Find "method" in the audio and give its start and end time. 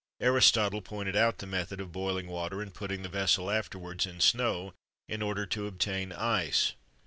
1.45-1.79